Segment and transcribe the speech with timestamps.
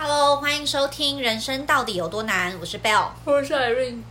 [0.00, 4.02] Hello，欢迎收听《人生到底有多难》，我是 Bell，我是 Irene。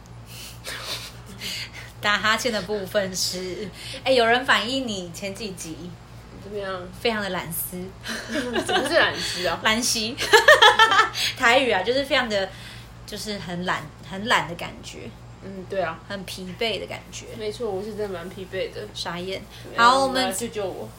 [2.01, 3.69] 打哈欠的部分是，
[4.03, 5.89] 哎，有人反映你前几集
[6.43, 6.81] 怎么样？
[6.99, 7.81] 非常的懒丝，
[8.29, 9.57] 怎么是懒丝啊？
[9.63, 10.13] 懒兮，
[11.37, 12.49] 台语啊，就是非常的，
[13.05, 15.09] 就是很懒、很懒的感觉。
[15.41, 17.27] 嗯，对啊，很疲惫的感觉。
[17.37, 18.81] 没错，我是真的蛮疲惫的。
[18.93, 19.41] 傻眼。
[19.77, 20.89] 好，我们救救我。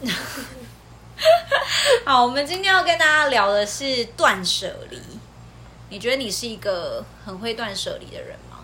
[2.05, 5.01] 好，我们今天要跟大家聊的是断舍离。
[5.91, 8.59] 你觉得你是一个很会断舍离的人吗？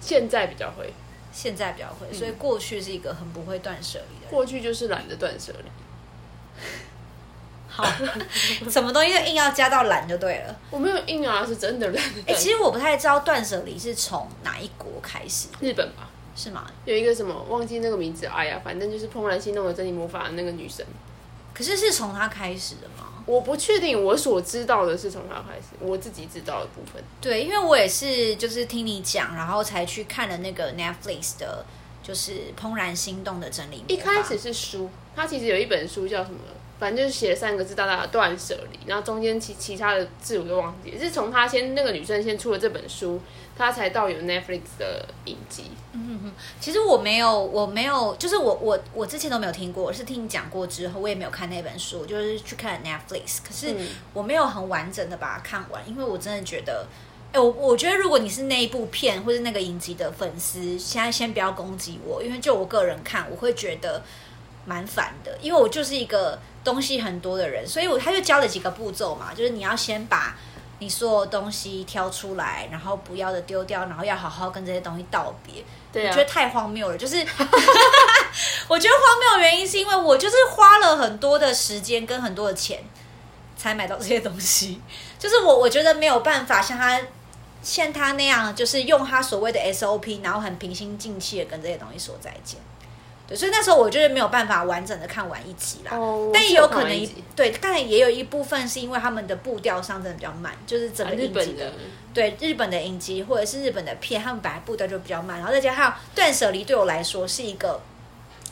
[0.00, 0.92] 现在比较会，
[1.32, 4.30] 现在比较会，所以过去是一个很不会断舍离的人。
[4.30, 5.70] 过去就是懒得断舍离。
[7.68, 7.84] 好，
[8.70, 10.56] 什么东西都硬要加到懒就对了。
[10.70, 12.04] 我没有硬啊，是真的懒。
[12.26, 15.48] 哎、欸，其实我不太知道断舍离是从哪一国开始。
[15.60, 16.08] 日本吧？
[16.34, 16.66] 是吗？
[16.84, 20.86] 有一个什么忘记那个名字，哎呀，反正就是《怦然心动的珍妮魔法》的那个女生。
[21.58, 23.24] 可是是从他开始的吗？
[23.26, 27.02] 我不确定，我所知道的是从他开始，我自己知道的部分。
[27.20, 31.66] 对，因为我也是就是听你讲，然后才去看了那个 Netflix 的，
[32.00, 33.84] 就是《怦然心动的整理》。
[33.92, 36.38] 一开始是书，他其实有一本书叫什么？
[36.78, 40.96] 反正就是写了三个字，大大的断舍离，然后中间其其他的字我都忘记。
[40.96, 43.20] 是从他先那个女生先出了这本书，
[43.56, 45.64] 他才到有 Netflix 的影集。
[45.92, 53.38] 嗯哼哼，其实我没有，我没有，就是我我我之前都没有听过，我是听你讲过之后，我也没有看那本书，就是去看 Netflix。
[53.44, 53.74] 可是
[54.12, 56.86] 我没有很完整的把它看完，因为我真的觉得，
[57.32, 64.00] 哎，我我觉得如果你是那一部片或者那个影集的粉丝，现在先不要攻击我，因为就我个人看，我会觉得
[64.64, 66.38] 蛮烦的，因为我就是一个。
[66.68, 70.36] 东西很多的人，所以我他就教了几个步骤嘛，就是你要先把
[70.80, 75.64] 你所有东西挑出来，然后不要的丢掉，然后要好好跟这些东西道别。
[75.90, 76.98] 对啊，我觉得太荒谬了。
[76.98, 77.16] 就是
[78.68, 82.84] 我觉得荒谬的原因是因为我就是花了很多的时间跟很多的钱
[83.56, 84.80] 才买到这些东西，
[85.18, 87.00] 就是我我觉得没有办法像他
[87.62, 92.60] 像他那样，就是用他所谓的 SOP，然后很平心静气的跟这些东西说再见。
[93.28, 101.70] 对，所以那时候我就是没有办法完整的看完一集啦，哦、但也有可能对，当然也有一部分是因为他们的步调上真的比较慢，就是整个影集的，
[102.14, 107.78] 对日本的影集或者是日本的片，他们本来步调就比较慢，然后再加上断舍离对我来说是一个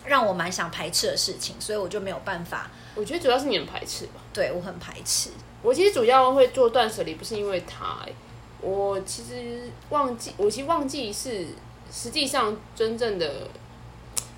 [0.05, 2.71] 让我蛮想排斥的事情，所以我就没有办法。
[2.95, 4.21] 我觉得主要是你很排斥吧？
[4.35, 5.31] 对，我很排斥。
[5.63, 8.15] 我其实主要会做断舍离，不是因为他、欸，
[8.61, 11.47] 我其实忘记，我其实忘记是
[11.91, 13.49] 实际上真正的。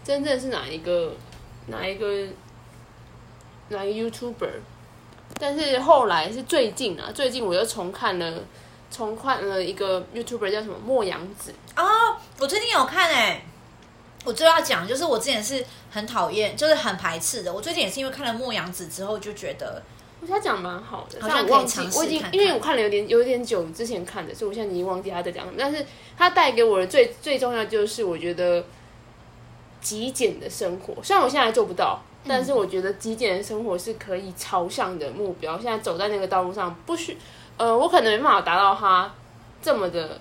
[0.09, 1.13] 真正是哪一个
[1.67, 2.25] 哪一个
[3.69, 4.49] 哪一个 YouTuber？
[5.39, 8.43] 但是后来是最近啊，最近我又重看了
[8.91, 13.45] 重看了一个 YouTuber 叫什么莫阳子啊、哦，我最近有看哎、欸，
[14.25, 17.53] 我就要讲，就是我之前是很讨厌，就是很排斥的。
[17.53, 19.83] 我最近也是因为看了末羊子之后，就觉得
[20.23, 21.99] 我觉得他讲蛮好的，好像可以尝试。
[21.99, 25.57] 我已经因为我看了有点有点久之前看的，所以我现在已经忘记他在讲什么。
[25.59, 25.85] 但是
[26.17, 28.65] 他带给我的最最重要就是我觉得。
[29.81, 35.59] 极简的生活，虽然我现在做不到，但是我觉得极简的生活是可以朝向的目标。
[35.59, 37.17] 现在走在那个道路上，不需，
[37.57, 39.13] 呃，我可能没办法达到它
[39.63, 40.21] 这么的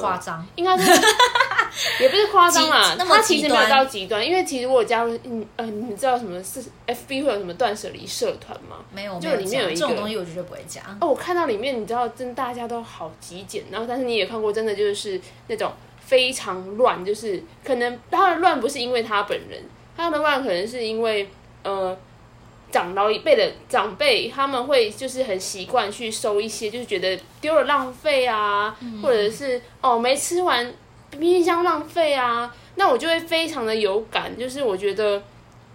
[0.00, 0.90] 夸张，应该是
[2.00, 8.76] 也不是夸张啦，他其实没有到极端，因为其实我加入，嗯呃，你们知道什么是 FB 会有什么断舍离社团吗？
[8.92, 10.80] 没有，就里面有一个这种东西，我绝对不会加。
[11.00, 15.70] 哦，我看到里面，你知道，真大家都好极简，然后但是你也看过，真的就是那种。
[16.08, 19.62] 非常乱，就是可能他的乱不是因为他本人，
[19.94, 21.28] 他的乱可能是因为
[21.62, 21.94] 呃，
[22.72, 30.64] 长老一辈的长辈他们会就是很习惯去收一些，就是觉得丢了浪费啊，嗯、或者是哦没吃完
[31.10, 35.22] 冰冰箱浪费啊，那我就会非常的有感，就是我觉得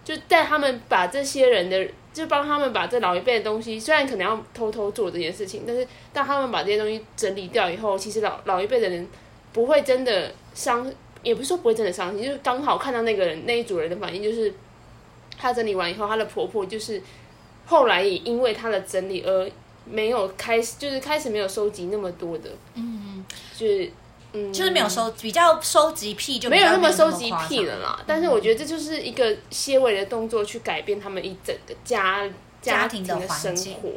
[0.04, 9.08] 就带他们把这些人的就帮他们把这老一辈的东西，虽然可能要偷偷做这件事情，但是当他们把这些东西整理掉以后，其实老老一辈的人。
[9.54, 10.92] 不会真的伤，
[11.22, 14.54] 也不是说不会真的伤心，就是刚好看到那个人那一组人的反应，就是
[15.38, 17.02] 她整理完以后，她的婆婆就是
[17.66, 19.50] 后来也因为她的整理而
[19.86, 23.24] 没有开始，就是开始没有收集那么多的，嗯，
[23.56, 23.92] 就是
[24.34, 28.04] 嗯，就是没有收，比较收集癖就没有那么收集癖了啦。
[28.08, 32.28] 但是我觉得这就是一个些微的动作，去改变他们一整个家
[32.62, 33.90] 家庭的生活，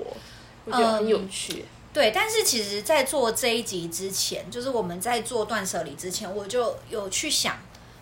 [0.67, 1.55] 我觉得很有趣。
[1.61, 7.57] 嗯对，但是其实，在做这一集之前，就是我们在做断舍离之前，我就有去想，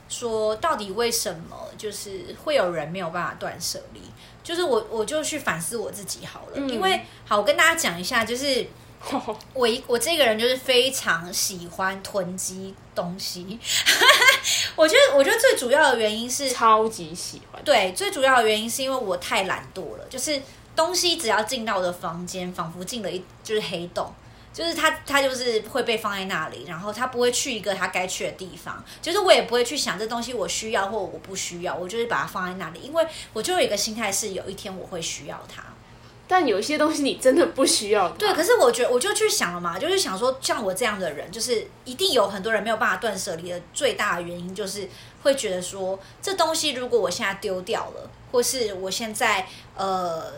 [0.08, 4.00] 说到底为什么就是会有人没有办法断舍离？
[4.42, 8.66] 就是我我就去反思我自己好了，嗯、因为好，我跟大家讲一下，就是
[9.54, 13.60] 我一我这个人就是非常喜欢囤积东西，
[14.74, 20.42] 我觉得我觉得最主要的原因是超级喜欢，对，最主要的原因是因为我太懒惰了，就是。
[20.76, 24.12] 东西只要进到我的房间，仿佛进了一就是黑洞。
[24.52, 28.84] 就是它，它就是会被放在那里，然后它不会去一个它该去的地方。
[29.02, 35.64] 就是我也不会去想这东西我需要或我不需要，我就是把它放在那里，因为我就有一个心态是有一天我会需要它。
[36.28, 38.08] 但有一些东西你真的不需要。
[38.10, 44.88] 对，可是我觉得我就去想了嘛，就是想说像我这样的人，就是一定有很多人没有办法断舍离的最大的原因，就是
[45.24, 50.32] 会觉得说这东西如果我现在丢掉了，或是我现在呃。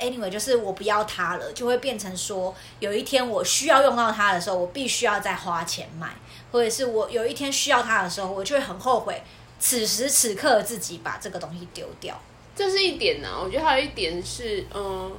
[0.00, 6.08] Anyway，就是我不要它了，就会变成说，有一天我需要用到它的时候，我必须要再花钱买，
[6.52, 9.22] 或者是我有一天需要它的时候，我就会很后悔，
[9.58, 12.20] 此时此刻自己把这个东西丢掉。
[12.54, 15.12] 这是一点呢、我觉得还有一点是，嗯，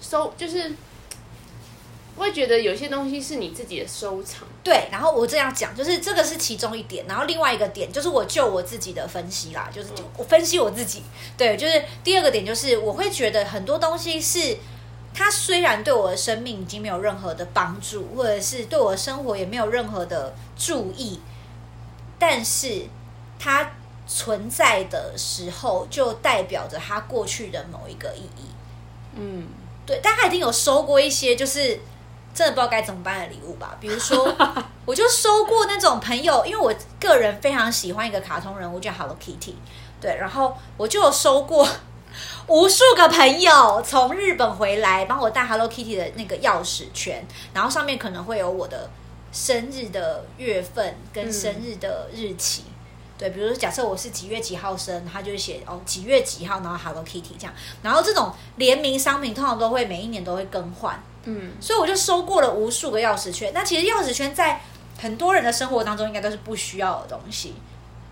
[0.00, 0.72] 收就是。
[2.18, 4.88] 我会觉得有些东西是你自己的收藏，对。
[4.90, 7.06] 然后我这样讲，就是这个是其中一点。
[7.06, 11.04] 然后另外一个点就是我就我自己的分析啦，就是我分析我自己。
[11.36, 14.56] 对，就是第二个点就是我会觉得很多东西是
[15.14, 21.20] 它虽然对我的生命已经没有任何的帮助，或者是对我的生活也没有任何的注意，
[22.18, 22.86] 但是
[23.38, 23.70] 它
[24.08, 28.48] 存在的时候就代表着它过去的某一个意义。
[29.14, 29.46] 嗯，
[29.86, 30.00] 对。
[30.00, 31.78] 大家一定有收过一些就是。
[32.34, 33.76] 真的不知道该怎么办的礼物吧？
[33.80, 34.32] 比如说，
[34.86, 39.54] 我就收过那种朋友，因为我个人非常喜欢一个卡通人物叫 Hello Kitty，
[40.00, 41.68] 对，然后我就有收过
[42.46, 48.88] 无数个朋友从日本回来帮我带 Hello Kitty 的那个钥匙圈，然后上面可能会有我的
[49.32, 52.72] 生日的月份跟生日的日期，嗯、
[53.18, 57.52] 对，比如说假设我是几月几号生，他就写哦几月几号，然后 Hello Kitty 这样，
[57.82, 61.02] 然后这种联名商品通常都会每一年都会更换。
[61.24, 63.52] 嗯，所以我就收过了无数个钥匙圈。
[63.54, 64.60] 那其实钥匙圈在
[65.00, 67.54] 很多人的生活当中，应该都是不需要的东西。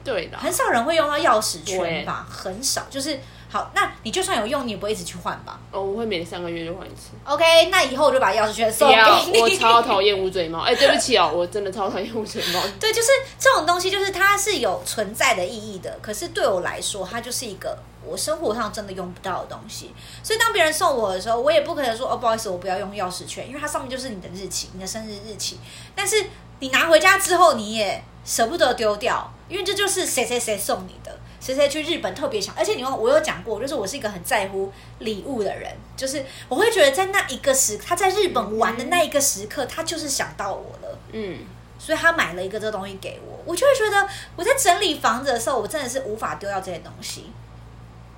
[0.04, 2.26] 对的，很少人会用到钥匙圈吧？
[2.30, 2.86] 很少。
[2.88, 3.18] 就是
[3.48, 5.58] 好，那你就算有用，你也不会一直去换吧？
[5.70, 7.10] 哦，我会每三个月就换一次。
[7.24, 8.96] OK，那以后我就把钥匙圈送给
[9.32, 9.40] 你。
[9.40, 10.60] 我超讨厌乌嘴猫。
[10.60, 12.62] 哎，对不起哦，我真的超讨厌乌嘴猫。
[12.80, 13.08] 对，就是
[13.38, 15.98] 这种东西，就是它是有存在的意义的。
[16.02, 17.78] 可是对我来说，它就是一个。
[18.08, 19.92] 我生活上真的用不到的东西，
[20.22, 25.58] 所以当别人送我的时候，我也不可能说哦，不好意思，我不要用钥匙圈，因为它上面就是你的日期，你的生日日期。
[25.92, 26.24] 但是
[26.60, 31.05] 你拿回家之后，你也舍不得丢掉，因为这就是谁谁谁送你的，
[31.46, 41.38] 谁谁去日本特别想，而且你我有讲过，就是我是一个很在乎礼物的人，就是我会觉得在那一个时，他在日本玩的那一个时刻，他就是想到我了，嗯，
[41.78, 47.30] 所以他买了一个这东西给我，我就会觉得我在整理房子的时候，我真的是无法丢掉这些东西。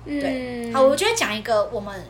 [0.05, 2.03] 对，好，我觉得讲一个我们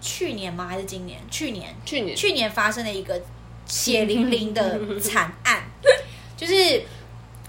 [0.00, 0.68] 去年吗？
[0.68, 1.18] 还是今年？
[1.28, 3.20] 去年，去年，去年发生的一个
[3.66, 5.64] 血淋淋的惨案，
[6.36, 6.84] 就是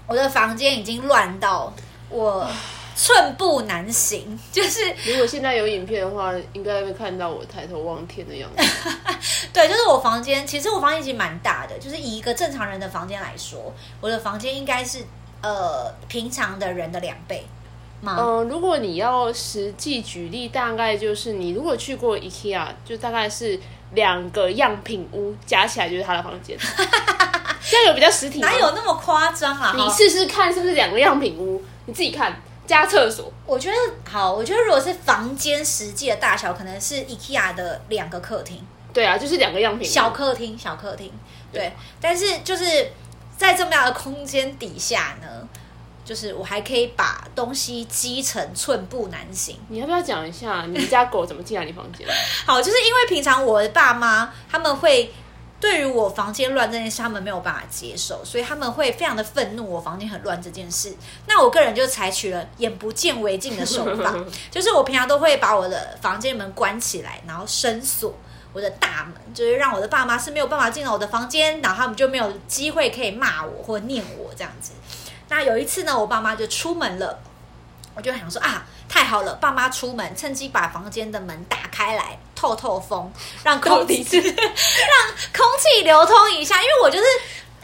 [0.08, 1.72] 我的房间已经乱到
[2.12, 2.46] 我
[2.94, 4.38] 寸步难行。
[4.52, 4.80] 就是
[5.10, 8.90] 如果现在有影片的话，应该会看到我抬头望天的样子。
[9.52, 15.04] 对，就是我房间，其实我房间已经蛮大的，就是以一个正常人的房间来说，我的房间应该是
[15.42, 17.46] 呃平常的人的两倍。
[18.04, 23.60] 嗯、呃，如果你要实际举例，大概就是你如果去过 IKEA，就大概是
[23.92, 26.58] 两个样品屋加起来就是他的房间。
[27.70, 28.48] 这样有比较实体吗？
[28.50, 29.72] 哪有那么夸张啊？
[29.76, 31.62] 你试试看是不是两个样品屋？
[31.86, 33.32] 你自己看加厕所。
[33.46, 33.76] 我觉得
[34.10, 38.64] 好，我觉得如果是房间实际的大小，可能是 IKEA 的两个客厅。
[38.92, 39.88] 对啊，就是两个样品。
[39.88, 41.10] 小客厅，小客厅。
[41.52, 42.90] 对，对，但是就是
[43.36, 45.48] 在这么样的空间底下呢？
[46.04, 49.56] 就是我还可以把东西积成寸步难行。
[49.68, 52.04] 你要不要讲一下你们家狗怎么进来你房间？
[52.44, 55.14] 好，就是因为平常我的爸妈他们会
[55.62, 60.92] 对于我房间乱这件事，他们没有办法接受，所以他们会非常的愤怒我房间很乱这件事。
[61.28, 64.12] 那我个人就采取了眼不见为净的手法，
[64.50, 68.12] 就是我平常都会把我的房间门关起来，然后深锁
[68.52, 74.72] 我的大门，就是让我的爸妈是没有办法进到我的房间，然后他们就没有机会可以骂我或念我这样子。
[75.28, 77.20] 那有一次呢，我爸妈就出门了，
[77.94, 83.10] 我就想说啊，太好了，爸妈出门，趁机把房间的门打开来透透风，
[83.42, 84.26] 让空气 让
[85.34, 87.04] 空气流通一下，因为我就是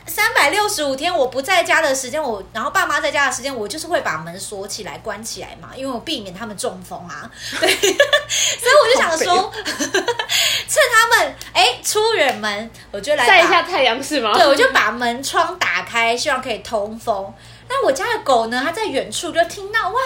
[0.06, 7.30] 三百六十五天我不在家的时间，我然后爸妈在家的时间，我就是会把门锁起来关起来嘛，因为我避免他们中风啊，
[7.60, 9.52] 对，所以我就想说，
[10.66, 14.32] 趁他们哎出远门，我就来晒一下太阳是吗？
[14.32, 17.34] 对，我就把门窗打开，希望可以通风。
[17.68, 18.62] 那我家的狗呢？
[18.64, 20.00] 它在远处就听到哇，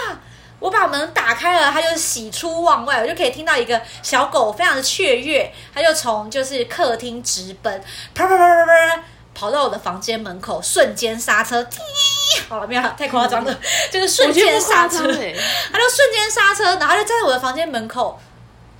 [0.63, 7.83] 我把门打开了，它就喜出望外，我就可以听到一个小狗非常的雀跃，它就从就是客厅直奔，
[8.15, 9.03] 啪啪啪啪啪，
[9.35, 11.81] 跑到我的房间门口，瞬间刹车，踢，
[12.47, 13.59] 好了，没有太夸张了，
[13.91, 18.17] 就是瞬间刹车， 它就瞬间刹车，然后就站在我的房间门口，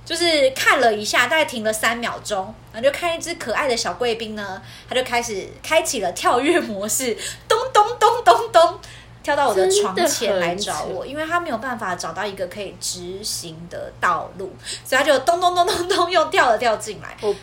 [0.06, 7.14] 就是看了一下，大概停了三秒钟，然后就看一只可爱的小贵宾呢，他就开始开启了跳跃模式，
[7.46, 8.80] 咚咚咚咚咚，
[9.24, 14.52] 跳到我的床前来找我，因为他没有办法找到一个可以直行的道路，
[14.84, 17.16] 所以他就咚咚咚咚咚又跳了跳进来。
[17.22, 17.34] 我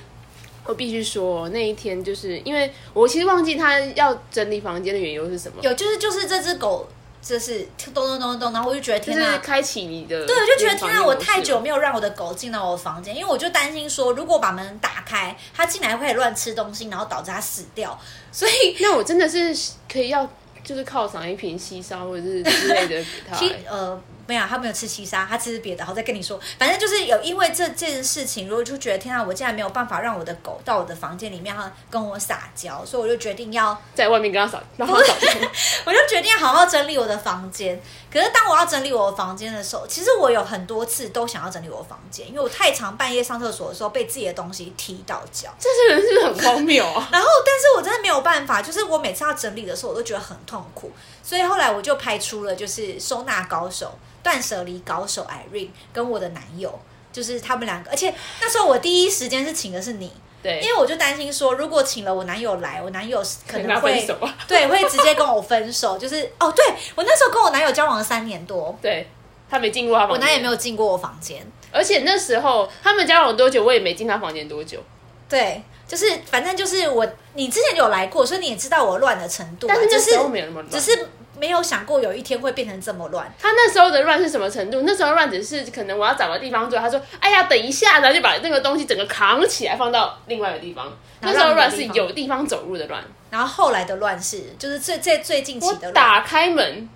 [0.63, 6.87] 我必须说，那一天就是因为我其实忘记他要整理房间的缘由是什么，有就是就是这只狗。
[7.23, 10.25] 就是咚咚咚咚，然后我就觉得天哪，开启你的。
[10.25, 17.95] 对，我就觉得天哪，我太久没有让我的狗进到我的房间，因为我就担心说，如果把门打开，它进来会乱吃东西，然后导致它死掉。
[18.31, 19.55] 所以，那我真的是
[19.87, 20.27] 可以要，
[20.63, 23.03] 就是犒赏一瓶西沙或者是之类的
[23.39, 23.69] 给它。
[23.69, 24.01] 呃。
[24.31, 25.79] 没有，他没有吃西沙，他吃别的。
[25.79, 34.95] 然后再跟你说，反正就是有因为这这件事情，如果就觉得天啊，我竟然没有办法让我的狗到我的房间里面哈跟我撒娇，所以我就决定要 在外面跟他撒，然后
[35.83, 37.77] 我就决定要好好整理我的房间。
[38.09, 45.49] 可是当我要整理我的房间的时候，其实我有很多次都想要整理我的房间，因为我太常半夜上厕所的时候被自己的东西踢到脚。
[45.59, 47.07] 这些人是不是很荒谬啊？
[47.11, 50.91] 然后，但是我真的没有办法，就是我每次要整理的时候，我都觉得很痛苦。
[51.23, 53.97] 所以后来我就拍出了就是收纳高手。
[54.23, 56.79] 断舍离高手 Irene 跟我的男友，
[57.11, 60.11] 就是他们两个，而且那时候我第一时间是请的是你，
[60.41, 64.07] 对，因为我就担心说，如果请了我男友来，我男友可能会，
[64.47, 65.97] 对，会直接跟我分手。
[65.97, 69.09] 就是哦，对我那时候跟我男友交往了三年多，对，
[69.49, 74.79] 他没进过他房间，我男友也没有进过我房间，而且那时候他们交往多久，我也没进他房间多久，
[75.27, 81.07] 对，就是反正就是我，你之前有来过，所以你也知道我乱的程度，但是那时候没有那么乱，只是。
[81.41, 83.25] 没有想过有一天会变成这么乱。
[83.39, 84.83] 他那时候的乱是什么程度？
[84.85, 93.03] 那时候乱只是可能我要找个地方坐，他说：“哎呀，等一下然后，就把那个东西整个扛起来放到另外一个地方。”那时候乱是有地方走路的乱。
[93.31, 96.87] 然后后来的乱是就是最最最近起的乱，打开门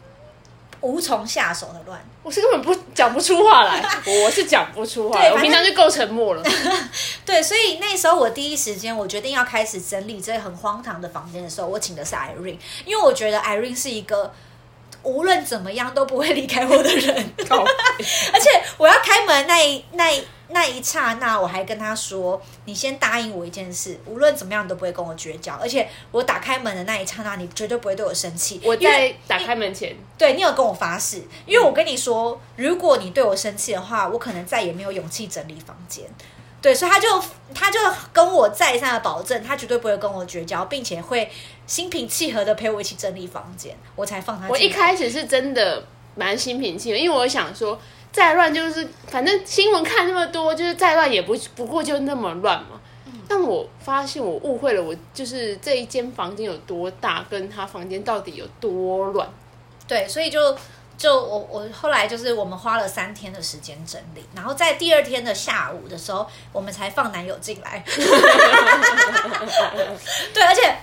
[0.86, 2.00] 无从下手的乱。
[2.22, 3.84] 我是根本不讲不出话来，
[4.24, 6.44] 我是讲不出话来，我平常就够沉默了。
[7.26, 14.32] 对，所以那时候我第一时间我决定要开始整理这很荒唐的房间的时候，我请的是 Irene，因为我觉得 Irene 是一个
[15.06, 17.16] 无论怎么样都不会离开我的人。
[18.34, 25.54] 而且我要开门那一那一那一刹那，我还跟他说：“你先答应我一件事，无论怎么样你都不会跟我绝交。
[25.56, 36.06] 而且我打开门的那一刹那，你绝对不会对我生气。”我在打开门前，对你有跟我发誓，因为我跟你说，如果你对我生气的话，我可能再也没有勇气整理房间。
[36.66, 37.08] 对，所以他就
[37.54, 37.80] 他就
[38.12, 41.30] 跟我再三的保证，他绝对不会跟我绝交，并且会
[41.68, 44.48] 心平气和的陪我一起整理房间，我才放他。
[44.50, 47.80] 我一开始是真的蛮心平气和，因为我想说。
[48.12, 52.80] 再乱就是，反正新闻看那么多，就是再乱也不不过就那么乱嘛。
[53.06, 53.12] 嗯。
[53.28, 59.28] 但我发现我误会了，我就是这一间房间有多大，跟他房间到底有多乱。
[59.86, 60.56] 对，所以就
[60.98, 67.84] 就我我后来就是我们花了三天的时间整理，然后在第二天的下午的时候，我们才放男友进来。
[70.34, 70.76] 对，而且。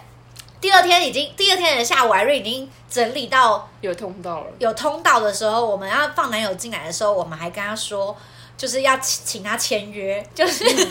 [0.62, 4.46] 第二天已经，第二天的下午，艾瑞已经整理到有通道了。
[4.60, 8.16] 有通道的时候，我们要放男友进来的时候，我们还跟他说，
[8.56, 10.88] 就是要请请他签约，就是、嗯、你看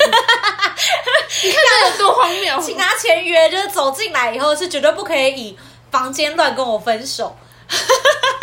[1.70, 5.58] 他有多荒谬， 请他签约，就是走进来以后是绝对不可以以
[5.90, 7.34] 房间乱跟我分手。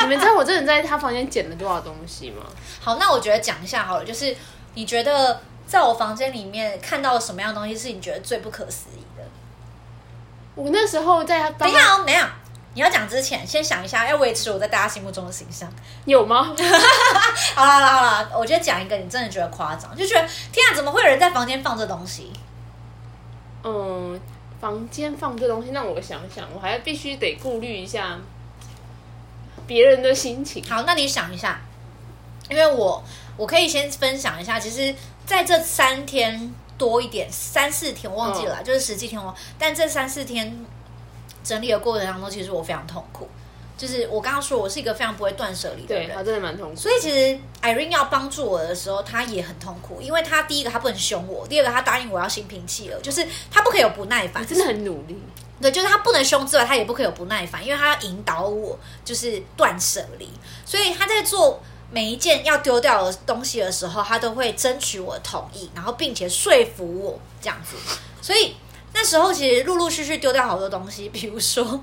[0.01, 2.43] 你们知道我真的在他房间捡了多少东西吗？
[2.81, 4.35] 好，那我觉得讲一下好了，就是
[4.75, 9.25] 你觉得在我房间里面看到什么样的东西是你觉得最不可思议的？
[10.55, 12.31] 我那时候在他，等一下哦，等一下，
[12.75, 15.69] 你要讲之前，先想一下，要维持我在大家心目中的形象，
[16.05, 16.55] 有吗？
[17.55, 22.33] 好了好了好了，我觉得讲一个你真的觉得夸张，就觉得天啊，怎么会有人在房间放这东西？
[23.65, 24.21] 嗯，
[24.61, 28.17] 房间放这东西，那我想想，我还必须得顾虑一下
[29.69, 30.65] 别人的心情。
[30.69, 31.61] 好，那你想一下，
[32.51, 33.05] 因为我
[33.37, 34.93] 我可以先分享一下，其实
[35.25, 36.53] 在这三天。
[36.79, 39.35] 多一点，三四天我忘记了，哦，就是十几天哦。
[39.59, 40.65] 但这三四天
[41.43, 43.29] 整理的过程当中，其实我非常痛苦。
[43.77, 46.77] 就是我刚刚说，我是一个非常不会断舍离的人，对，他真的蛮痛苦。
[46.77, 54.47] 所以其实 Irene 要帮助我的时候，他也很痛苦，因为他第一个他不能凶我，第二个他答应我要心平气和，就是他不可以有不耐烦。
[54.47, 55.21] 真的很努力，
[55.61, 60.31] 对，就是他不能凶之外，他也不可以有不耐烦，因为他要引导我，就是断舍离。
[60.65, 61.63] 所以他在做。
[61.91, 67.77] 每一件要丢掉的东西的时候，他都会争取我的同意，然后并且说服我这样子。
[68.21, 68.55] 所以
[68.93, 71.83] 那时候其实陆陆续续丢掉好多东西，比如说，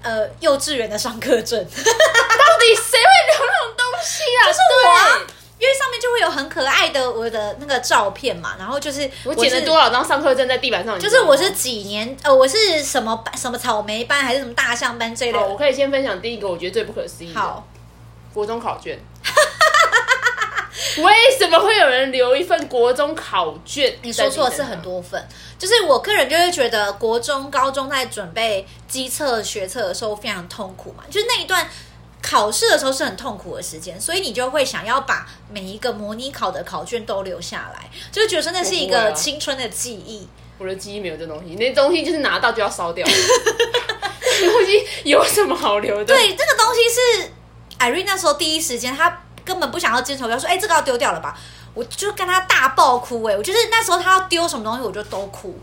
[0.00, 4.46] 呃，幼稚园的上课证， 到底谁会留那种东西啊？
[4.46, 5.26] 就是我啊，
[5.60, 8.56] 因为上面就会有很可爱的我的那个照片嘛。
[8.58, 15.46] 然后就是我剪了多少张上课证在地板上，就是我是几年呃，我是什么班，什么草莓班还是什么大象班这类的。
[15.46, 17.32] 我可以先分享第一个，我觉得最不可思议。
[17.34, 17.68] 好，
[18.32, 18.98] 国中考卷。
[21.02, 23.94] 为什么会有人留一份国中考卷？
[24.02, 25.22] 你说错的是很多份，
[25.58, 31.68] 就是我个人就会觉得国中、高中在准备基测、学测的时候非常痛苦嘛，就是那一段
[32.22, 40.28] 考试的时候是很痛苦的时间，所以你就会想要把每一个模拟考的考卷都留下来，就觉得那是一个青春的记忆。
[40.58, 43.06] 我的记忆没有这东西，那东西就是拿到就要烧掉。
[43.06, 46.04] 东西有什么好留的？
[46.04, 47.30] 对，这个东西是
[47.78, 49.22] Irene 那时候第一时间他。
[49.42, 51.36] 根本不想要接手，要说哎、欸，这个要丢掉了吧？
[51.74, 53.38] 我就跟他大爆哭哎、欸！
[53.38, 55.58] 我就是那时候他要丢什么东西，我就都哭。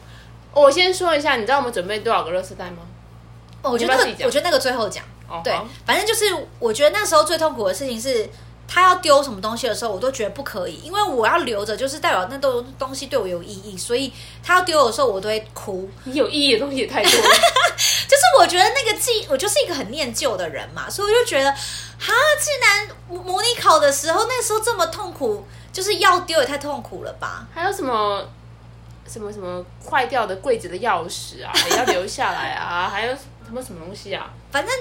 [0.51, 2.79] 我先说一下，你知道我们准备多少个垃圾袋吗？
[3.61, 5.05] 哦，我觉得那个，我觉得那个最后讲。
[5.27, 5.53] 哦，对，
[5.86, 6.25] 反正就是
[6.60, 8.29] 我觉得那时候最痛苦的事情是，
[8.67, 14.12] 他要丢什么东西的时候，我都觉得不可以，因为我要留着，就是代表那都东西对我有意义，所以
[14.43, 15.89] 他要丢的时候，我都会哭。
[16.05, 17.27] 你有意义的东西也太多了，
[17.77, 21.53] 就是我觉得那个记，我就是一个很念旧的人嘛，所以我就觉得。
[22.00, 22.13] 哈！
[22.39, 25.43] 既然模拟考的时候那时候这么痛苦，
[25.74, 27.48] 就是要丢也太痛苦了吧？
[27.51, 28.24] 还有什么
[29.07, 32.88] 什么什么坏掉的柜子的钥匙啊，也要留下来啊？
[32.88, 34.31] 还有什么什么东西啊？
[34.51, 34.72] 反正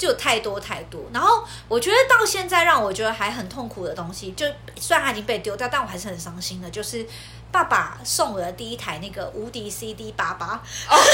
[0.00, 1.02] 就有太多太多。
[1.12, 4.46] 然后我觉得到现在让我觉得还很痛苦的东西，就
[4.78, 7.06] 虽然它已经被丢掉，但我还是很伤心的，就是
[7.52, 10.62] 爸爸送我的第一台那个无敌 CD 八八。
[10.88, 10.96] 哦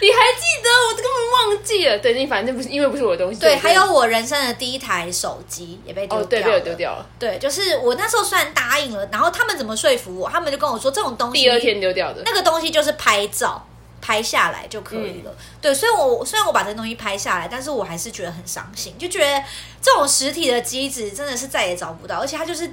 [0.00, 0.68] 你还记得？
[0.88, 1.98] 我根本忘记了。
[1.98, 3.40] 对，你反正不是因为不是我的东西。
[3.40, 6.24] 对，还有我人生的第一台手机也被丢掉了。
[6.24, 7.06] 哦，对，被我丢掉了。
[7.18, 10.28] 对，就是我那时候虽然答应了，然后他们怎么说服我？
[10.28, 13.66] 他们就跟我说这种东西第二天丢掉的那个东西就是拍照
[14.08, 15.30] 拍下来就可以了。
[15.30, 19.44] 嗯、对，所以我虽然我把这东西拍下来，但是我还是觉得很伤心，就觉得
[19.82, 22.72] 这种实体的机子真的是再也找不到，而且它就是。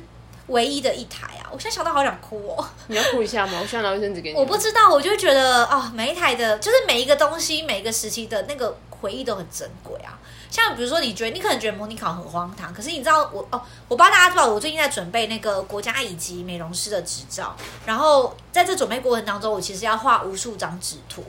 [0.50, 1.50] 唯一的一台啊！
[1.52, 2.64] 我现在想到好想哭哦。
[2.86, 3.58] 你要哭一下吗？
[3.60, 4.38] 我需要拿卫生纸给你。
[4.38, 10.14] 我不知道，我就觉得啊、哦，每一台的，就是每一个东西，每一个时期的那个回忆都很珍贵啊。
[10.50, 21.24] 像比如说，你觉得你可能觉得模拟考很荒唐，可是你知道我哦，我不知道大家知道，我最近在准备那个国家乙级美容师的执照，然后在这准备过程当中，我其实要画无数张纸图。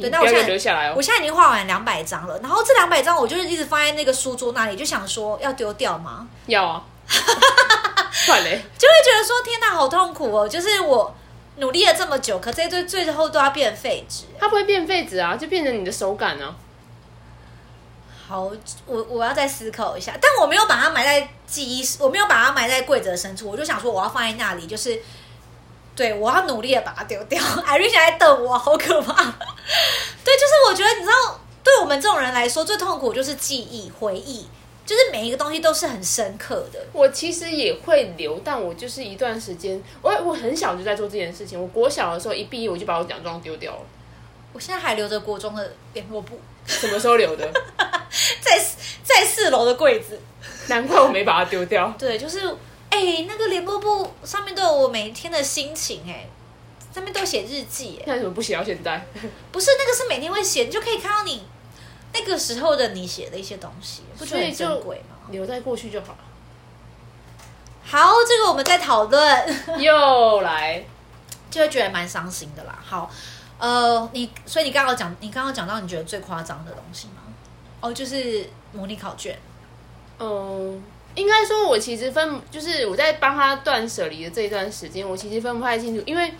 [0.00, 0.94] 对，那我现在留下来哦。
[0.96, 6.28] 我现在已经画完两百张了，然后这两百张我就是一直放在那个书桌那里，就想说要丢掉吗？
[6.46, 6.84] 要啊。
[8.26, 8.62] 快嘞！
[8.78, 10.48] 就会觉得说天哪，好痛苦哦！
[10.48, 11.12] 就是我
[11.56, 14.24] 努力了这么久，可这些最最后都要变废纸。
[14.38, 16.54] 它不会变废纸啊，就变成你的手感呢、啊。
[18.30, 18.48] 好，
[18.86, 20.16] 我我要再思考一下。
[20.20, 23.50] 但我没有把它埋在记忆，我没有把它埋在柜子的深处。
[23.50, 25.02] 我就想说，我要放在那里，就是
[25.96, 27.42] 对我要努力的把它丢掉。
[27.66, 29.12] 艾瑞现在等我，好可怕。
[30.24, 34.46] 对，就是我觉得你知道，对我们这种人来说，最痛苦就是记忆回忆。
[34.86, 36.80] 就是每一个东西都是很深刻的。
[36.92, 41.60] 我其实也会留，但我就是一段时间，我我很小就在做这件事情。
[41.60, 43.80] 我国小的时候一毕业，我就把我奖状丢掉了。
[44.52, 47.50] 我现在还留着国中的联络簿，什么时候留的？
[48.40, 48.60] 在
[49.04, 50.18] 在四楼的柜子。
[50.68, 51.92] 难怪我没把它丢掉。
[51.98, 52.46] 对，就是
[52.90, 56.28] 哎、欸，那个联络簿上面都有我每一天的心情、欸，哎，
[56.94, 58.04] 上面都写日记、欸。
[58.06, 59.04] 那为什么不写到现在？
[59.52, 61.44] 不是，那个是每天会写，你就可以看到你。
[62.12, 65.16] 那个时候的你写的一些东西，不觉得很珍贵吗？
[65.30, 66.18] 留在过去就好了。
[67.84, 69.80] 好，这个我们再讨论。
[69.80, 70.84] 又来，
[71.50, 72.78] 就会觉得蛮伤心的啦。
[72.84, 73.08] 好，
[73.60, 77.22] 呃，你所以你刚刚讲，你刚刚讲到你觉得最夸张的东西吗？
[77.80, 79.38] 哦，就是模拟考卷。
[80.18, 80.82] 嗯，
[81.14, 86.32] 应该说，我其实分，就是我在帮他断舍离的这一段时间，我其实分不太清楚，因为。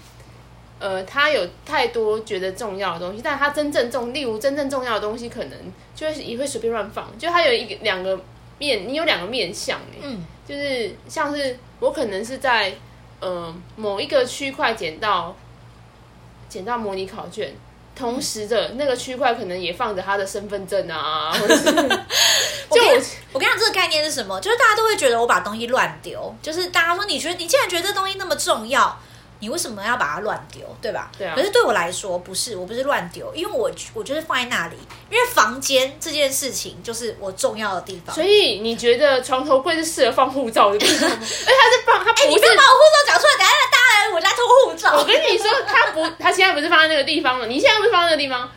[0.83, 5.52] 呃，他有太多觉得重要的东西，但他真正重，例如真正重要的东西，可能
[5.94, 7.06] 就会也会随便乱放。
[7.18, 8.18] 就他有一个两个
[8.56, 12.72] 面，你有两个面向，嗯，就是像是我可能是在
[13.20, 15.37] 呃某一个区块捡到
[16.50, 17.54] 捡到模拟考卷，
[17.96, 24.38] 同时的那个区块可能也放着他的身份证啊， 或者是就我我跟你讲这个概念是什么？
[24.40, 28.98] 就是大家都会觉得我把东西乱丢，就是大家说你觉得你既然觉得这东西那么重要。
[29.42, 31.10] 你为什么要把它乱丢，对吧？
[31.16, 31.32] 对啊。
[31.34, 34.76] 可是对我来说不是，我不是乱丢，因为我我就是放在那里，
[35.08, 38.14] 因为房间这件事情就是我重要的地方。
[38.14, 41.16] 所以你觉得床头柜是适合放护照的地方吗？
[41.16, 42.24] 哎，他是放，他不是。
[42.24, 44.36] 欸、你不要把我护照讲出来，等下大家来我家偷
[44.70, 44.96] 护照。
[44.96, 47.46] 我跟你说，他不， 他现在不是放在那个地方了。
[47.46, 48.48] 你现在不是放在那个地方？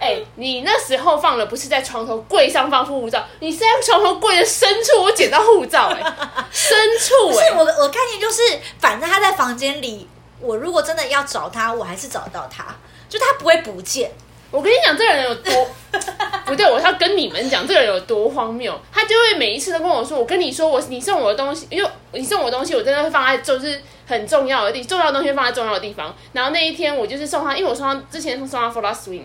[0.00, 7.32] 哎、欸，你那时候放的不是在床头柜上放护照，你是在床头柜的深处，我捡到护照、 欸，哎，深处、欸。
[7.32, 8.42] 不是我，我概念就是，
[8.78, 10.08] 反正他在房间里。
[10.40, 12.64] 我如果真的要找他，我还是找到他，
[13.08, 14.12] 就他不会不见。
[14.52, 15.52] 我跟你讲，这个人有多
[16.46, 18.80] 不对，我要跟你们讲，这个人有多荒谬。
[18.92, 29.22] 他就会每一次都跟我说：“我跟你说，我你送我的东西，因为你送我的东西，我真的会放在就是很重要的地，重要的东西放在重要的地方。”然后那一天我就是送他，因为我送他之前送他 Fila Swing，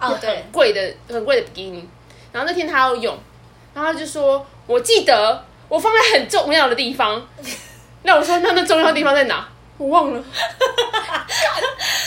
[0.00, 1.88] 哦对，很贵的很贵的比基尼。
[2.32, 3.18] 然后那天他要用，
[3.74, 7.26] 然后他就说：“我记得我放在很重要的地方。”
[8.04, 9.48] 那我说，那那重要的地方在哪？
[9.78, 10.22] 我忘了。
[10.22, 10.24] 等
[11.28, 11.52] 一下，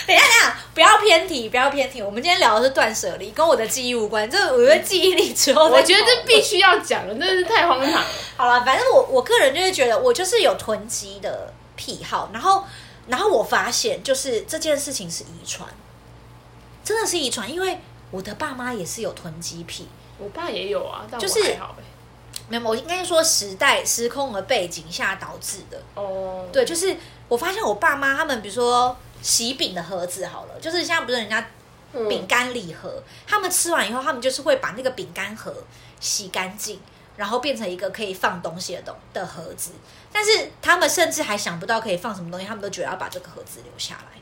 [0.08, 2.02] 等一下，不要偏题，不要偏题。
[2.02, 4.28] 我们今天聊的是断舍离，跟我的记忆无关。
[4.30, 8.04] 这我觉得记忆力之后，我觉得这必须要讲了，真的是太荒唐了。
[8.38, 12.30] 好了，反正我我个人就是觉得，我就是有囤积的癖好。
[12.34, 12.66] 然后，
[13.08, 15.66] 然后我发现，就是这件事情是遗传，
[16.84, 17.80] 真的是遗传，因为
[18.12, 19.88] 我的爸妈也是有囤积癖。
[20.18, 21.84] 我爸也有啊，但我就是还好欸。
[22.50, 25.82] 没有，我应该说时代时空的背景下导致的。
[25.96, 26.98] 哦，对，就是
[27.30, 31.48] 我发现我爸妈他们，比如说喜饼的盒子好了，就是现在不是人家
[32.10, 35.54] 饼干礼盒，嗯、他们吃完以后，他们就是会把那个饼干盒
[36.02, 36.80] 洗干净，
[37.20, 39.74] 然后变成一个可以放东西的东的盒子。
[40.12, 44.20] 但是他们甚至还想不到可以放什么东西，他们都觉得要把这个盒子留下来。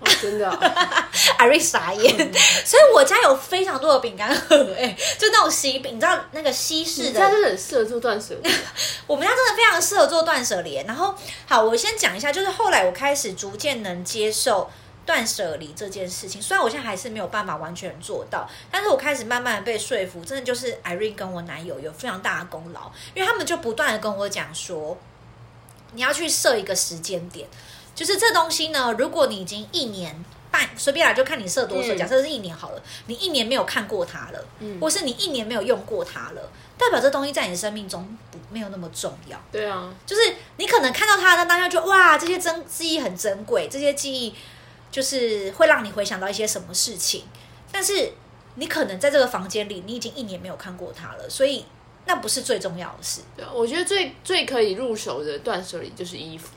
[0.00, 0.58] 哦、真的、啊，
[1.36, 2.32] 艾瑞傻眼，
[2.64, 8.50] 所以我家有非常多的饼干盒，哎，就那种西饼，你知道那个西式的，你家真的很适合做断舍离。
[9.06, 10.76] 我们家真的非常适合做断舍离。
[10.86, 11.14] 然后，
[11.46, 14.70] 好，我先讲一下，就是后来我开始逐渐能接受
[15.10, 16.40] 断舍离这件事情。
[16.40, 24.96] 虽然我现在还是没有办法完全做到，但是我开始慢慢的被说服，真的就是 Irene 跟我男友有非常大的功劳，因为他们就不断的跟我讲说，
[25.94, 27.48] 你要去设一个时间点。
[27.92, 39.36] 就是这东西呢，如果你已经一年半，随便来就看你设多少，假设是一年好了，你一年没有看过它了，嗯，或是你一年没有用过它了，代表这东西在你的生命中不没有那么重要。
[39.50, 40.22] 对啊，就是
[40.56, 44.32] 你可能看到它的当下就哇，这些珍记忆很珍贵，这些记忆
[44.90, 47.24] 就是会让你回想到一些什么事情，
[47.70, 48.12] 但是
[48.56, 51.64] 你可能在这个房间里，你已经一年没有看过它了，所以
[52.06, 53.20] 那不是最重要的事。
[53.36, 56.48] 对啊，我觉得最最可以入手的断舍离就是衣服，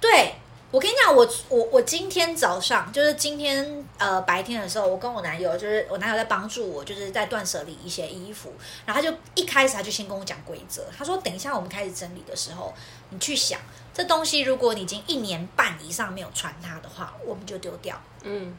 [0.00, 0.34] 对。
[0.72, 8.52] 我跟你讲，我我我今天早上就是今天呃白天的时候，我跟我男友就是我男友在帮助我，就是在断舍离一些衣服，
[8.84, 12.74] 然后他就一开始他就先跟我讲规则，他说等一下我们开始整理的时候，
[13.10, 13.60] 你去想
[13.96, 17.98] 这东西，如果你已经一年半以上没有穿它的话，我们就丢掉。
[18.24, 18.54] 嗯，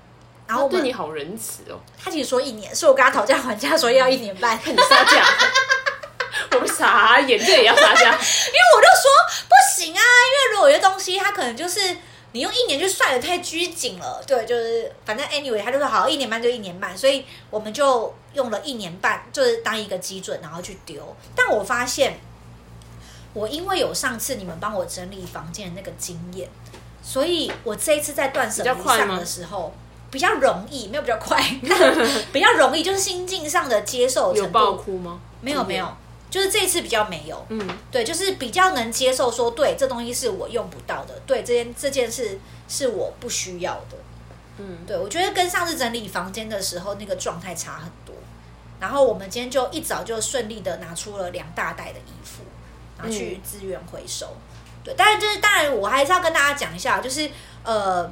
[0.48, 1.80] 然后对你好仁慈哦。
[2.02, 5.24] 他其实说一年，是我跟他讨价还价说要一年半， 你杀价。
[6.54, 8.06] 我们傻眼，这也要杀价？
[8.06, 11.96] 因为我就说不行啊，因为如果有些东西，它可能就是
[12.32, 14.20] 你用一年就算得太拘谨了。
[14.26, 21.16] 对，就是反正 anyway，他就说好，一年半就一年半，所以我们就用了一年半，就是当一个基准，然后去丢。
[21.36, 22.20] 但我发现，
[23.38, 26.50] 我因为有上次你们帮我整理房间的那个经验，
[27.04, 29.74] 所以我这一次在断舍离上的时候
[30.10, 31.40] 比较容易，没有比较快，
[32.34, 34.48] 比较容易，就是心境上的接受程度。
[34.48, 35.20] 有爆哭吗？
[35.42, 35.88] 没有，没有。
[36.30, 43.98] 就是这次比较没有，嗯，对，就是比较能接受说，对，这东西是我用不到的，对，这件这件事是我不需要的，
[44.58, 48.14] 嗯，对，我觉得跟上次整理房间的时候那个状态差很多。
[48.82, 52.37] 然后我们今天就一早就顺利的拿出了两大袋的衣服，
[53.02, 54.28] 拿去资源回收。
[54.84, 57.30] 对，但是就是当然我还是要跟大家讲一下，就是
[57.64, 58.10] 呃，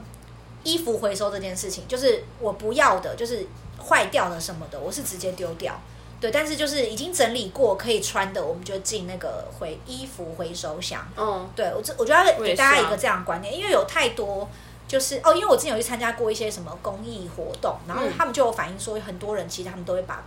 [0.64, 3.48] 衣服回收这件事情，就是我不要的，就是
[3.82, 5.80] 坏掉的什么的，我是直接丢掉。
[6.20, 11.06] 对，但是就是已经整理过可以穿的，我们就进那个回衣服回收箱。
[11.16, 14.50] 嗯，对我这我觉得给大家一个这样的观念，因为有太多
[14.88, 20.24] 就是哦，因为我之前有去参加过一些什么公益活动，然后他们就有反映说，很多人其实他们都会把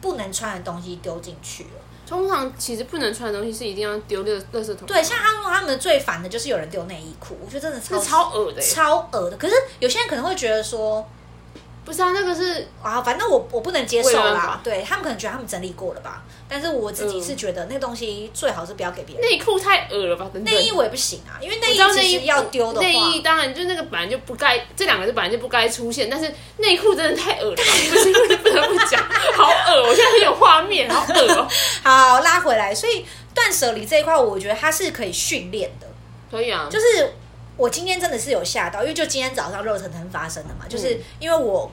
[0.00, 1.80] 不能穿的东西丢进去了。
[2.08, 4.86] 通常其实不能穿的东西是一定要丢垃垃圾桶。
[4.86, 9.36] 对，像他说他们最烦的就是有人丢内衣裤，我觉得真的超超恶的，超恶的。
[9.36, 11.06] 可是有些人可能会觉得说。
[11.88, 14.60] 不是啊，那个是啊，反正我我不能接受啦。
[14.62, 19.24] 对，他们可能觉得他们整理过了吧，但是我自己是觉得那个东西最好是不要给别人。
[19.24, 20.30] 内裤太恶了吧？
[20.44, 26.10] 内衣我也不行啊，因为内衣其实要丢的话，内衣当然就那个本来就不该，这两个就本来就不该出现。
[26.10, 29.02] 但是内裤真的太恶了，不是因为不得不讲，
[29.34, 31.48] 好恶，我现在很有画面，好恶哦。
[31.82, 35.86] 好，拉回来，所以断舍离这一块，我觉得它是可以训练的。
[36.30, 37.14] 可以啊，就是
[37.56, 41.72] 我今天真的是有吓到，因为就今天早上热腾腾发生的嘛，就是因为我。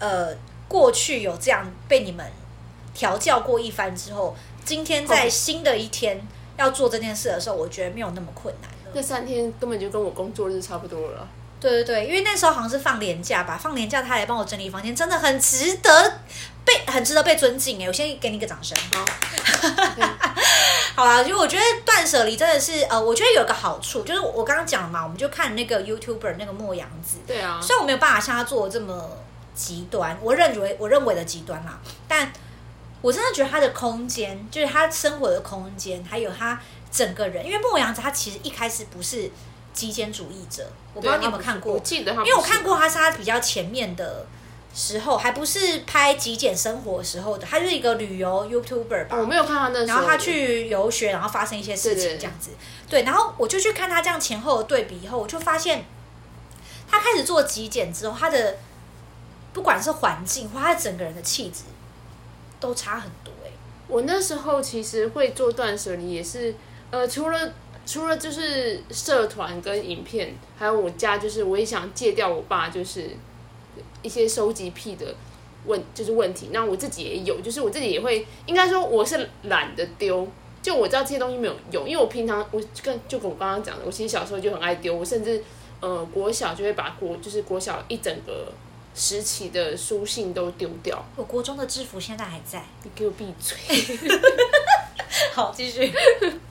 [0.00, 0.34] 呃，
[0.66, 2.26] 过去有这样被你们
[2.92, 4.34] 调教过一番之后，
[4.64, 6.20] 今天在新的一天
[6.56, 8.90] 要做这件事的时候，我觉得没有那么困难了。
[8.92, 11.28] 那三天根本就跟我工作日差不多了。
[11.60, 16.20] 对对对，因为那时候好像是放年假吧，放年假他来帮我整理房间，真的很值得
[16.64, 17.86] 被很值得被尊敬哎！
[17.86, 18.76] 我先给你一个掌声。
[18.94, 19.04] 好，
[20.96, 29.18] 好啦，就我觉得断舍离真的是呃，我觉得有个好处，就是我刚刚讲了嘛，我们就看那个 YouTuber 那个莫阳子，对啊，虽然我没有办法像他做的这么。
[29.60, 32.32] 极端，我认为我认为的极端啦，但
[33.02, 36.58] 我真的觉得他的空间，就是他生活的空间，还有他
[36.90, 39.30] 整个人，因为末羊子他其实一开始不是
[39.74, 44.26] 极简主义者，我不知道你有没有看过，我记得，因为我看过他是他比较前面的
[44.74, 49.16] 时候，还不是拍极简生活的时候的，他就是一个旅游 YouTuber 吧。
[49.18, 49.86] 我没有看他那时候。
[49.86, 52.50] 然后他去游学，然后发生一些事情这样子。
[52.88, 55.84] 对，对，对，然后我就去看他这样前后的对比以后，我就发现
[56.88, 58.58] 他开始做极简之后，他的
[59.52, 61.64] 不管是环境或他整个人的气质
[62.58, 63.32] 都差很多。
[63.44, 63.50] 哎，
[63.88, 66.54] 我那时候其实会做断舍离，也是
[66.90, 67.52] 呃，除了
[67.86, 73.10] 除了就是社团跟影片，还有我家，就是我也想戒掉我爸就是。
[74.02, 75.14] 一些收集癖的
[75.66, 80.26] 问就是问题，那我自己也有，就是我自己也会，应该说我是懒得丢，
[80.62, 85.44] 就我知道这些东西没有用，因为我平常我跟就跟我刚刚讲的，我其实小时候就很爱丢，我甚至
[85.80, 88.50] 呃国小就会把国就是国小一整个
[89.00, 91.02] 时期的书信都丢掉。
[91.16, 93.56] 我国中的制服现在还在，你给我闭嘴！
[95.32, 95.90] 好，继续，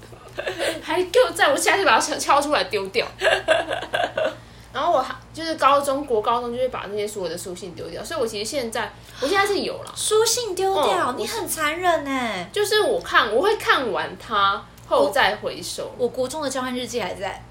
[0.82, 3.06] 还给我在，我下次把它敲敲出来丢掉。
[4.74, 12.48] 然后我还就是高中国高中就会把那些所有的书信丢掉，所以我其实现在我现在是有了书信丢掉，嗯、你很残忍呢。
[12.52, 15.92] 就是我看我会看完它后再回收。
[16.00, 17.44] 我，我国中的交换日记还在，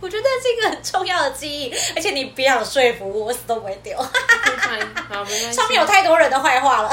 [0.00, 3.96] 我觉得是一个很重要的记忆，而且你不要说服我，我死都不会丢。
[3.96, 5.52] 好，没关系。
[5.52, 6.90] 上面有太多人的坏话了，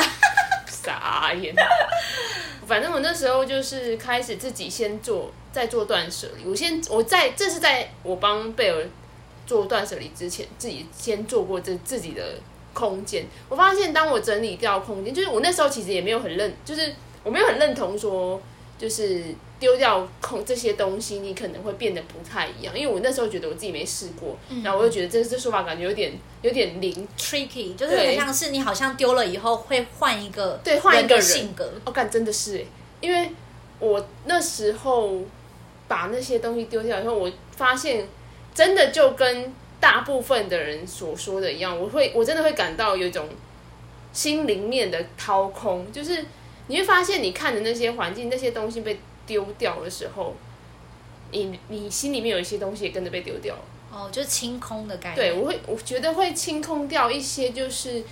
[0.67, 1.53] 傻眼。
[2.67, 6.49] 反正我那时候就是开始自己先做，再做断舍离。
[6.49, 8.85] 我先我在这是在我帮贝尔。
[9.45, 12.39] 做断舍离之前，自己先做过这自己的
[12.73, 13.25] 空间。
[13.49, 18.41] 我发现，当我整理掉空间，就是我那时候其实也没有很认，就是我没有很认同说，
[18.77, 22.78] 就是丢掉空这些东西，你可能会变得不太一样。
[22.78, 31.71] 因为我那时候觉得我自己没试过，嗯、然后我就觉得这这说法感觉有点有点灵 tricky，就是很像是你好像丢了以后会换一个对换一个人性格。
[31.86, 32.65] 哦感、哦、真的是哎，
[32.99, 33.32] 因为
[33.80, 35.21] 我那时候
[35.88, 38.06] 把那些东西丢掉以后，我发现。
[38.56, 43.28] 真的就跟大部分的人所说的一样，我会我真的会感到有一种
[44.12, 46.23] 心灵面的掏空，就是
[46.67, 50.36] 你会发现，你看的那些环境、那些东西被丢掉的时候，
[51.31, 53.62] 你你心里面有一些东西也跟着被丢掉了。
[53.91, 55.15] 哦，就是清空的概念。
[55.15, 58.03] 对，我会我觉得会清空掉一些，就是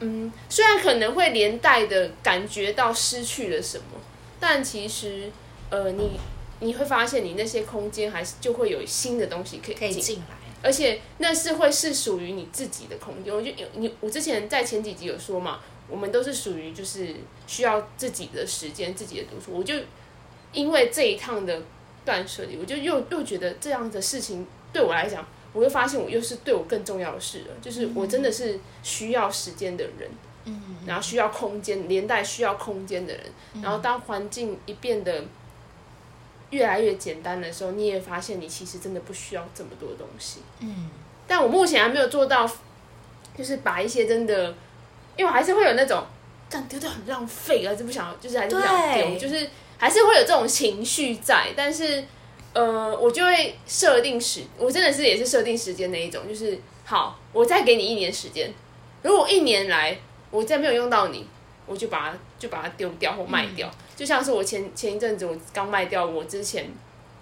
[0.00, 4.00] 嗯，虽然可能会连带的感觉到失去了什么，
[4.40, 5.30] 但其实
[5.70, 6.18] 呃，你。
[6.60, 10.24] 你会发现，你那些空间还是就会有新的东西可以可以进来，
[10.60, 13.32] 而且那是会是属于你自己的空间。
[13.32, 17.14] 我就有你我之前在前几集有说嘛，我们都是属于就是
[17.46, 19.56] 需要自己的时间、自己的独处。
[19.56, 19.76] 我就
[20.52, 21.62] 因为这一趟的
[22.04, 27.54] 断舍离，我就又又觉得这样的事情对我来讲，我又发现我又是对我更重要的事了。
[27.60, 30.08] 就是我真的是需要时间的人，
[30.44, 33.22] 嗯，然后需要空间，连带需要空间的人，
[33.62, 35.24] 然后当环境一变得。
[36.50, 40.38] 越来越简单的时候，你也发现你其实真的不需要这么多东西。
[40.60, 40.88] 嗯，
[41.26, 42.50] 但我目前还没有做到，
[43.36, 44.48] 就是把一些真的，
[45.14, 46.02] 因为我还是会有那种
[46.48, 49.46] 这样丢掉很浪费，还是不想，就是还是不想丢，就是
[49.78, 51.54] 还是会有这种情绪在。
[51.56, 52.04] 但是，
[52.52, 58.52] 呃，我就会设定时，我真的是也是设定时间那一种，就是好，我再给你一年时间，
[59.02, 59.98] 如果一年来
[60.30, 61.26] 我再没有用到你，
[61.66, 63.68] 我就把它就把它丢掉或卖掉。
[63.68, 63.74] 嗯。
[63.96, 66.70] 就像是我前前一阵子我刚卖掉我之前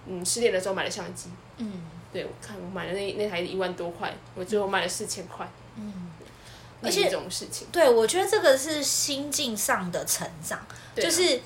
[0.07, 1.73] 嗯失恋的时候买的相机，嗯，
[2.13, 6.11] 对，我看我买了那那台一万多块，我最后卖了四千块，嗯，
[6.83, 10.59] 而且这种事情，对，我觉得这个是心境上的成长，
[10.95, 11.41] 就是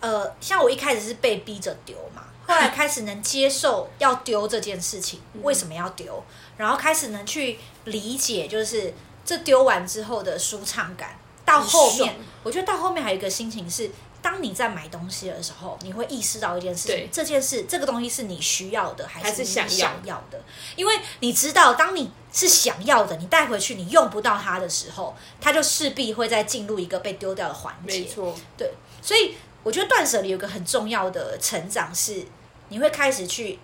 [0.00, 6.22] 呃，像我一开始是被逼着丢嘛， 后来开始能接受要丢这件事情，为什么要丢，
[6.56, 8.92] 然后开始能去理解，就是
[9.24, 13.90] 这丢完之后的舒畅感，到后面，我觉得到后面还有一个心情是。
[14.22, 20.42] 当你在买东西的时候，你会意识到一件事情：这件事，这个东西是你需要的，还是你想要的？
[20.74, 28.00] 因为你知道，当你是想要的，你带回去你用不到它的时候，它就势必会再进入一个被丢掉的环节。
[28.00, 28.72] 没错，对。
[29.00, 32.24] 所以我觉得断舍离有个很重要的成长是，
[32.68, 33.58] 你会开始去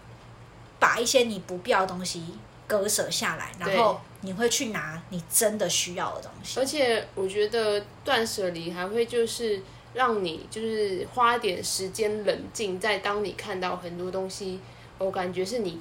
[0.80, 2.24] 把一些你不必要的东西
[2.66, 6.58] 割舍下来，然后你会去拿你真的需要的东西。
[6.58, 9.62] 而且我觉得断舍离还会就是。
[9.94, 14.58] 让你就是花点时间冷静，在当你看到很多东西，
[14.96, 15.78] 我感觉是你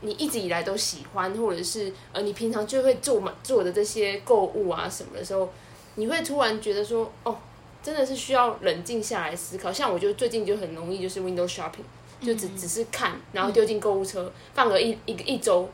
[0.00, 5.48] 你一直以来都喜欢，或者是呃你平常就会做嘛做的这些购物啊什么的时候，
[5.94, 7.38] 你会突然觉得说哦，
[7.84, 9.72] 真的是需要冷静下来思考。
[9.72, 11.84] 像我就最近就很容易就是 window shopping，
[12.20, 15.68] 就只只是看，然后丢进购物车，放个一一个一周，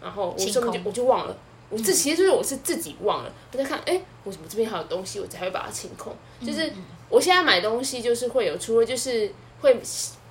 [0.00, 1.36] 然后我根本就我就忘了，
[1.68, 6.72] 我这其实就是我是自己忘了，我在看哎，我怎么这边还有东西，我才会把它清空，就是。
[7.08, 9.80] 我现在买东西就是会有，除了就是会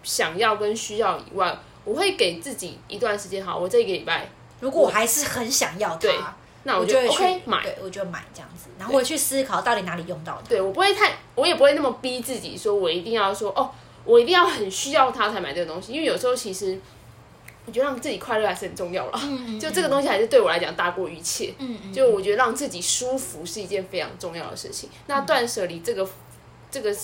[0.03, 3.41] 想要跟需要以外，我会给自己一段时间。
[3.45, 6.13] 好，我这一个礼拜，如果我还是很想要它，对，
[6.65, 10.43] 那我就 OK 买，对，我就买这样子，然后我去思考到底哪里用到的。
[10.49, 13.71] 对，我不会太，我也不会那么逼自己，说我一定要说哦，
[14.03, 16.77] 我一定要很需要它才买这个东西，因为有时候其实。
[17.67, 21.51] 我觉得让自己快乐还是很重要了，嗯嗯， 就这个东西还是对我来讲大过一切。
[21.57, 24.87] 嗯嗯，就我觉得让自己舒服是一件非常重要的事情。
[24.93, 26.07] 嗯、那断舍离这个
[26.69, 26.95] 这个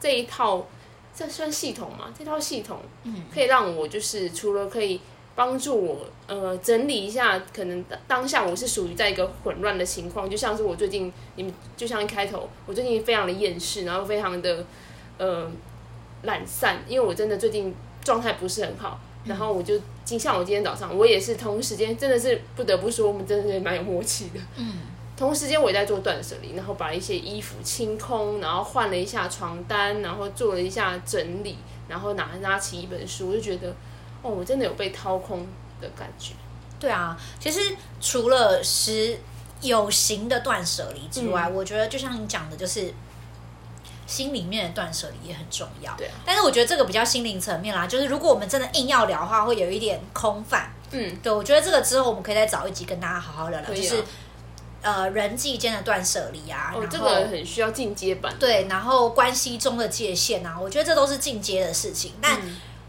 [0.00, 0.66] 这一套，
[1.14, 2.14] 这算系统吗？
[2.18, 4.98] 这套系统，嗯，可以让我就是除了可以
[5.36, 14.64] 帮助我呃整理一下，可能当下我是属于在一个混乱的情况，就像是我最近你们就像一开头，我最近非常的厌世，然后非常的
[15.18, 15.48] 呃
[16.22, 17.72] 懒散，因为我真的最近
[18.02, 18.98] 状态不是很好。
[19.26, 24.38] 然后我就今，像我今天早上，我也是同时间，真的是不得不说，我们真的是蛮有默契的。
[24.56, 24.74] 嗯，
[25.16, 31.56] 同时间我也在做断舍离，然后把一些衣服清空，然后换了一下床单，然后做了一下整理，
[31.88, 33.74] 然后拿拿起一本书，我就觉得，
[34.26, 35.46] 哦，我真的有被掏空
[35.80, 36.34] 的感觉。
[36.80, 39.18] 对啊，其实除了是
[39.60, 42.92] 有形的断舍离之外，嗯，我觉得就像你讲的，就是。
[44.08, 46.14] 心里面的断舍离也很重要，对啊。
[46.24, 50.70] 但是我觉得这个比较心灵层面啦，就是如果我们真的硬要聊的话，会有一点空泛。
[50.92, 54.04] 嗯，对，我觉得这个之后我们可以再找一集跟大家好好聊聊，就是
[54.80, 56.72] 呃人际间的断舍离啊。
[56.72, 58.32] 哦，这个很需要进阶版。
[58.38, 62.12] 对，然后关系中的界限啊，我觉得这都是进阶的事情。
[62.22, 62.40] 但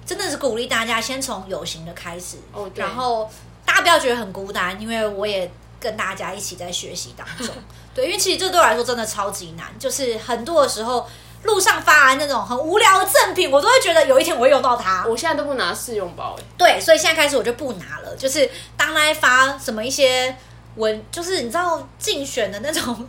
[0.08, 2.38] 真的是鼓励大家先从有形的开始。
[2.74, 3.30] 然后
[3.66, 7.54] 大家不要觉得很孤单，因为我也跟大家一起在学习当中。
[7.94, 11.08] 对，因为其实这对我来说真的超级难，就是很多的时候
[11.44, 15.06] 路上发那种很无聊的赠品，我都会觉得有一天我会用到它。
[15.06, 16.36] 我现在都不拿试用包。
[16.58, 18.16] 对，所以现在开始我就不拿了。
[18.16, 20.36] 就是当来发什么一些
[20.76, 23.08] 文，就是你知道竞选的那种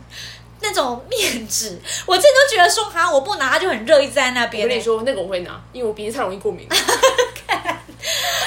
[0.61, 4.63] 那种面纸， 我自己都觉得说哈，我不拿它就很热，一直在那边。
[4.63, 6.67] 我跟你说，那个我会拿，因为我鼻子太容易过敏。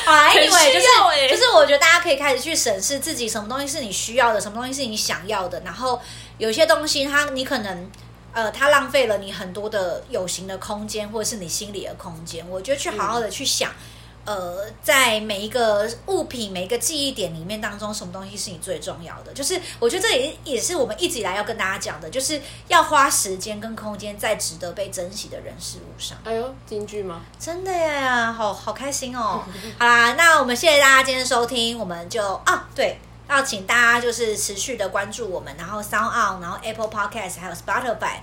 [0.05, 6.01] 好啊，因为就是就是，我觉得大家可以开始去审视自己，什么东西是你需要的，什么东西是你想要的，然后。
[6.39, 7.91] 有些东西它，它你可能，
[8.33, 12.45] 呃，它浪费了你很多的有形的空间，或者是你心里的空间。
[12.51, 13.77] 我觉得去好好的去想，嗯、
[14.25, 19.33] 呃，在每一个物品、每一个记忆点里面当中，什么东西是你最重要的？
[19.33, 26.17] 就是我觉得这也也是我们一直以来要跟大家讲的，就是要花时间跟空间在值得被珍惜的人事物上。
[26.25, 27.23] 哎呦，京剧吗？
[27.39, 29.43] 真的呀，好好开心哦！
[29.79, 32.99] 好啦，那我们谢谢大家今天收听，我们就啊，对。
[33.29, 38.19] 要请大家就是持续的关注我们，然后 SoundOn，然后 Apple Podcast，还有 Spotify。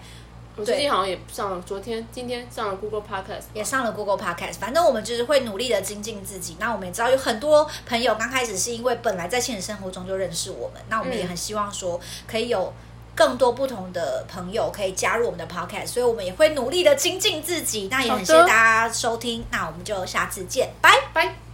[0.59, 4.55] 我最近好像也上了，昨天、今天上了 Google Podcast，也上了 Google Podcast。
[4.55, 6.57] 反正我们就是会努力的精进自己。
[6.59, 12.73] 那我们也知道有很多朋友刚开始是因为本来在现实生活中就认识我们，那我们也很希望说可以有
[13.15, 17.87] 更多不同的朋友可以加入我们的 Podcast，所以我们也会努力的精进自己。
[17.89, 21.48] 那也很谢谢大家收听，那我们就下次见，拜拜。